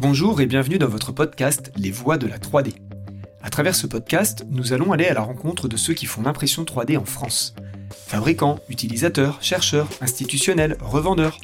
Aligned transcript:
Bonjour 0.00 0.40
et 0.40 0.46
bienvenue 0.46 0.78
dans 0.78 0.86
votre 0.86 1.10
podcast 1.10 1.72
Les 1.76 1.90
Voix 1.90 2.18
de 2.18 2.28
la 2.28 2.38
3D. 2.38 2.72
À 3.42 3.50
travers 3.50 3.74
ce 3.74 3.88
podcast, 3.88 4.46
nous 4.48 4.72
allons 4.72 4.92
aller 4.92 5.06
à 5.06 5.14
la 5.14 5.22
rencontre 5.22 5.66
de 5.66 5.76
ceux 5.76 5.92
qui 5.92 6.06
font 6.06 6.22
l'impression 6.22 6.62
3D 6.62 6.96
en 6.96 7.04
France. 7.04 7.56
Fabricants, 8.06 8.60
utilisateurs, 8.68 9.42
chercheurs, 9.42 9.88
institutionnels, 10.00 10.78
revendeurs. 10.80 11.40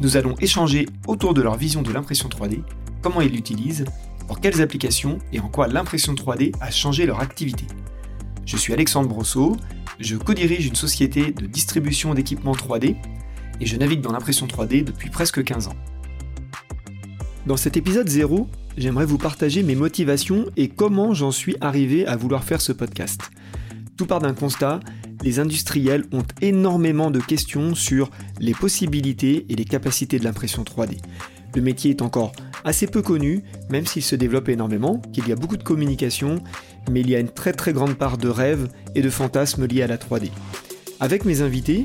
Nous 0.00 0.16
allons 0.16 0.34
échanger 0.40 0.86
autour 1.06 1.34
de 1.34 1.42
leur 1.42 1.56
vision 1.56 1.82
de 1.82 1.92
l'impression 1.92 2.28
3D, 2.28 2.64
comment 3.00 3.20
ils 3.20 3.30
l'utilisent, 3.30 3.84
pour 4.26 4.40
quelles 4.40 4.60
applications 4.60 5.20
et 5.32 5.38
en 5.38 5.48
quoi 5.48 5.68
l'impression 5.68 6.14
3D 6.14 6.52
a 6.60 6.72
changé 6.72 7.06
leur 7.06 7.20
activité. 7.20 7.64
Je 8.44 8.56
suis 8.56 8.72
Alexandre 8.72 9.08
Brosseau, 9.08 9.56
je 10.00 10.16
co-dirige 10.16 10.66
une 10.66 10.74
société 10.74 11.30
de 11.30 11.46
distribution 11.46 12.12
d'équipements 12.12 12.56
3D 12.56 12.96
et 13.60 13.66
je 13.66 13.76
navigue 13.76 14.00
dans 14.00 14.10
l'impression 14.10 14.48
3D 14.48 14.82
depuis 14.82 15.10
presque 15.10 15.44
15 15.44 15.68
ans. 15.68 15.76
Dans 17.46 17.58
cet 17.58 17.76
épisode 17.76 18.08
0, 18.08 18.48
j'aimerais 18.78 19.04
vous 19.04 19.18
partager 19.18 19.62
mes 19.62 19.74
motivations 19.74 20.46
et 20.56 20.68
comment 20.68 21.12
j'en 21.12 21.30
suis 21.30 21.56
arrivé 21.60 22.06
à 22.06 22.16
vouloir 22.16 22.42
faire 22.42 22.62
ce 22.62 22.72
podcast. 22.72 23.20
Tout 23.98 24.06
part 24.06 24.20
d'un 24.20 24.32
constat, 24.32 24.80
les 25.22 25.40
industriels 25.40 26.06
ont 26.12 26.24
énormément 26.40 27.10
de 27.10 27.20
questions 27.20 27.74
sur 27.74 28.10
les 28.40 28.54
possibilités 28.54 29.44
et 29.50 29.56
les 29.56 29.66
capacités 29.66 30.18
de 30.18 30.24
l'impression 30.24 30.62
3D. 30.62 30.96
Le 31.54 31.60
métier 31.60 31.90
est 31.90 32.00
encore 32.00 32.32
assez 32.64 32.86
peu 32.86 33.02
connu, 33.02 33.44
même 33.68 33.84
s'il 33.84 34.02
se 34.02 34.16
développe 34.16 34.48
énormément, 34.48 35.02
qu'il 35.12 35.28
y 35.28 35.32
a 35.32 35.36
beaucoup 35.36 35.58
de 35.58 35.62
communication, 35.62 36.42
mais 36.90 37.00
il 37.00 37.10
y 37.10 37.14
a 37.14 37.20
une 37.20 37.28
très 37.28 37.52
très 37.52 37.74
grande 37.74 37.94
part 37.94 38.16
de 38.16 38.28
rêves 38.28 38.68
et 38.94 39.02
de 39.02 39.10
fantasmes 39.10 39.66
liés 39.66 39.82
à 39.82 39.86
la 39.86 39.98
3D. 39.98 40.30
Avec 40.98 41.26
mes 41.26 41.42
invités, 41.42 41.84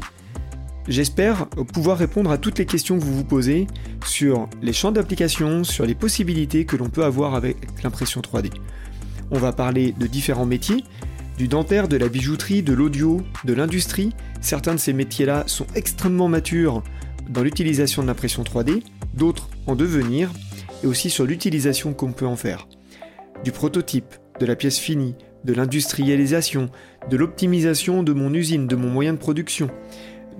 J'espère 0.89 1.47
pouvoir 1.47 1.99
répondre 1.99 2.31
à 2.31 2.39
toutes 2.39 2.57
les 2.57 2.65
questions 2.65 2.97
que 2.97 3.03
vous 3.03 3.13
vous 3.13 3.23
posez 3.23 3.67
sur 4.03 4.49
les 4.63 4.73
champs 4.73 4.91
d'application, 4.91 5.63
sur 5.63 5.85
les 5.85 5.93
possibilités 5.93 6.65
que 6.65 6.75
l'on 6.75 6.89
peut 6.89 7.03
avoir 7.03 7.35
avec 7.35 7.57
l'impression 7.83 8.21
3D. 8.21 8.49
On 9.29 9.37
va 9.37 9.53
parler 9.53 9.93
de 9.99 10.07
différents 10.07 10.47
métiers, 10.47 10.83
du 11.37 11.47
dentaire, 11.47 11.89
de 11.89 11.95
la 11.95 12.09
bijouterie, 12.09 12.63
de 12.63 12.73
l'audio, 12.73 13.21
de 13.45 13.53
l'industrie. 13.53 14.13
Certains 14.41 14.73
de 14.73 14.79
ces 14.79 14.93
métiers-là 14.93 15.43
sont 15.45 15.67
extrêmement 15.75 16.27
matures 16.27 16.83
dans 17.29 17.43
l'utilisation 17.43 18.01
de 18.01 18.07
l'impression 18.07 18.41
3D, 18.41 18.81
d'autres 19.13 19.47
en 19.67 19.75
devenir, 19.75 20.31
et 20.83 20.87
aussi 20.87 21.11
sur 21.11 21.25
l'utilisation 21.25 21.93
qu'on 21.93 22.13
peut 22.13 22.25
en 22.25 22.35
faire. 22.35 22.67
Du 23.43 23.51
prototype, 23.51 24.15
de 24.39 24.45
la 24.47 24.55
pièce 24.55 24.79
finie, 24.79 25.13
de 25.45 25.53
l'industrialisation, 25.53 26.71
de 27.11 27.15
l'optimisation 27.15 28.01
de 28.01 28.11
mon 28.11 28.33
usine, 28.33 28.65
de 28.65 28.75
mon 28.75 28.89
moyen 28.89 29.13
de 29.13 29.19
production, 29.19 29.69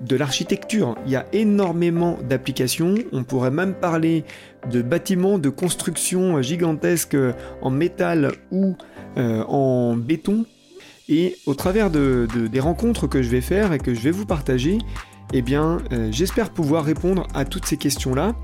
de 0.00 0.16
l'architecture. 0.16 0.96
Il 1.06 1.12
y 1.12 1.16
a 1.16 1.26
énormément 1.32 2.18
d'applications. 2.28 2.94
On 3.12 3.24
pourrait 3.24 3.50
même 3.50 3.74
parler 3.74 4.24
de 4.70 4.82
bâtiments 4.82 5.38
de 5.38 5.48
construction 5.48 6.40
gigantesques 6.42 7.16
en 7.62 7.70
métal 7.70 8.32
ou 8.50 8.76
euh, 9.18 9.42
en 9.44 9.96
béton. 9.96 10.46
Et 11.08 11.36
au 11.46 11.54
travers 11.54 11.90
de, 11.90 12.28
des 12.50 12.60
rencontres 12.60 13.06
que 13.08 13.22
je 13.22 13.28
vais 13.28 13.40
faire 13.40 13.72
et 13.72 13.78
que 13.78 13.94
je 13.94 14.00
vais 14.00 14.12
vous 14.12 14.26
partager, 14.26 14.78
eh 15.32 15.44
euh, 15.52 15.78
j'espère 16.10 16.50
pouvoir 16.50 16.84
répondre 16.84 17.26
à 17.34 17.44
toutes 17.44 17.66
ces 17.66 17.76
questions-là 17.76 18.34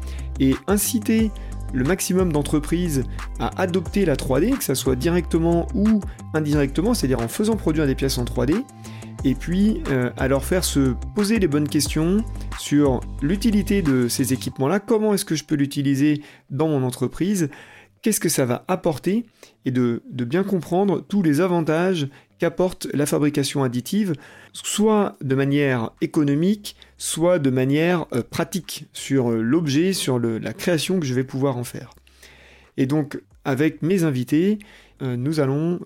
et 0.41 0.55
inciter 0.67 1.31
le 1.73 1.85
maximum 1.85 2.33
d'entreprises 2.33 3.05
à 3.39 3.61
adopter 3.61 4.05
la 4.05 4.15
3D, 4.15 4.57
que 4.57 4.65
ce 4.65 4.75
soit 4.75 4.97
directement 4.97 5.67
ou 5.75 6.01
indirectement, 6.35 6.95
c'est-à-dire 6.95 7.21
en 7.21 7.29
faisant 7.29 7.57
produire 7.57 7.87
des 7.87 7.95
pièces 7.95 8.19
en 8.19 8.25
3D, 8.25 8.65
et 9.27 9.35
puis 9.35 9.83
euh, 9.89 10.11
à 10.17 10.29
leur 10.29 10.45
faire 10.45 10.63
se 10.63 10.95
poser 11.17 11.41
les 11.41 11.49
bonnes 11.49 11.69
questions 11.69 12.25
sur 12.61 13.01
l'utilité 13.21 13.83
de 13.83 14.07
ces 14.07 14.33
équipements-là, 14.33 14.79
comment 14.79 15.13
est-ce 15.15 15.25
que 15.25 15.35
je 15.35 15.43
peux 15.43 15.57
l'utiliser 15.57 16.23
dans 16.49 16.69
mon 16.69 16.85
entreprise, 16.85 17.51
qu'est-ce 18.03 18.21
que 18.21 18.29
ça 18.29 18.45
va 18.45 18.65
apporter, 18.69 19.27
et 19.65 19.73
de, 19.73 20.01
bien 20.13 20.45
comprendre 20.45 21.01
tous 21.01 21.23
les 21.23 21.41
avantages 21.41 22.07
qu'apporte 22.39 22.87
la 22.95 23.05
fabrication 23.05 23.65
additive, 23.65 24.13
soit 24.53 25.17
de 25.21 25.35
manière 25.35 25.91
économique, 26.01 26.77
soit 26.97 27.41
de 27.41 27.51
manière 27.51 28.07
euh, 28.13 28.23
pratique 28.23 28.87
sur 28.93 29.33
euh, 29.33 29.43
l'objet, 29.43 29.93
sur 29.93 30.21
la 30.21 30.53
création 30.53 31.01
que 31.01 31.07
je 31.07 31.15
vais 31.15 31.25
pouvoir 31.25 31.57
en 31.57 31.65
faire. 31.65 31.95
Et 32.77 32.87
donc, 32.87 33.21
avec 33.45 33.83
mes 33.83 34.05
invités, 34.05 34.59
nous 35.01 35.41
allons 35.41 35.79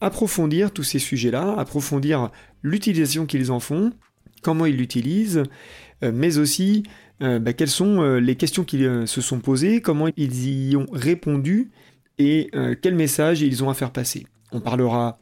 approfondir 0.00 0.72
tous 0.72 0.82
ces 0.82 0.98
sujets-là, 0.98 1.54
approfondir 1.58 2.30
l'utilisation 2.62 3.26
qu'ils 3.26 3.50
en 3.50 3.60
font, 3.60 3.92
comment 4.42 4.66
ils 4.66 4.76
l'utilisent, 4.76 5.42
euh, 6.02 6.12
mais 6.14 6.38
aussi 6.38 6.84
euh, 7.22 7.38
bah, 7.38 7.52
quelles 7.52 7.68
sont 7.68 8.02
euh, 8.02 8.18
les 8.18 8.36
questions 8.36 8.64
qu'ils 8.64 9.08
se 9.08 9.20
sont 9.20 9.40
posées, 9.40 9.80
comment 9.80 10.08
ils 10.16 10.70
y 10.70 10.76
ont 10.76 10.86
répondu 10.92 11.70
et 12.18 12.52
quel 12.80 12.94
message 12.94 13.42
ils 13.42 13.64
ont 13.64 13.70
à 13.70 13.74
faire 13.74 13.90
passer. 13.90 14.24
On 14.52 14.60
parlera 14.60 15.18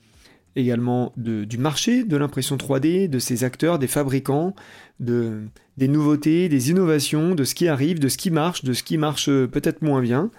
également 0.57 1.15
du 1.17 1.57
marché 1.57 2.05
de 2.05 2.19
l'impression 2.19 2.59
3D, 2.59 3.09
de 3.09 3.19
ses 3.19 3.45
acteurs, 3.45 3.79
des 3.79 3.87
fabricants, 3.87 4.55
de, 5.01 5.41
des 5.79 5.89
nouveautés, 5.89 6.51
des 6.51 6.69
innovations, 6.69 7.35
de 7.35 7.45
ce 7.45 7.55
qui 7.55 7.67
arrive, 7.67 7.99
de 7.99 8.09
ce 8.09 8.19
qui 8.19 8.31
marche, 8.31 8.63
de 8.63 8.75
ce 8.75 8.83
qui 8.83 8.99
marche 8.99 9.25
peut-être 9.25 9.81
moins 9.81 10.03
bien. 10.03 10.31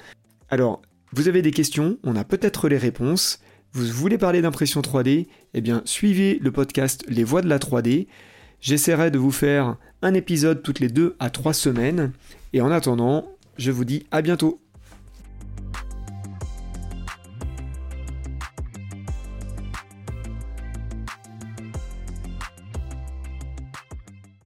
Alors, 0.52 0.84
vous 1.12 1.28
avez 1.28 1.42
des 1.42 1.50
questions, 1.50 1.98
on 2.04 2.16
a 2.16 2.24
peut-être 2.24 2.70
les 2.70 2.78
réponses. 2.78 3.40
Vous 3.76 3.86
voulez 3.86 4.20
parler 4.20 4.44
d'impression 4.44 4.82
3D 4.82 5.26
Eh 5.56 5.62
bien, 5.62 5.82
suivez 5.86 6.38
le 6.40 6.52
podcast 6.52 7.04
Les 7.08 7.24
Voix 7.24 7.42
de 7.42 7.50
la 7.50 7.58
3D. 7.58 8.06
J'essaierai 8.62 9.10
de 9.10 9.18
vous 9.18 9.32
faire 9.32 9.78
un 10.04 10.14
épisode 10.14 10.62
toutes 10.62 10.80
les 10.80 10.90
deux 10.90 11.16
à 11.18 11.32
trois 11.32 11.54
semaines. 11.54 12.12
Et 12.54 12.62
en 12.62 12.70
attendant, 12.70 13.28
je 13.58 13.72
vous 13.72 13.84
dis 13.84 14.06
à 14.12 14.22
bientôt. 14.22 14.63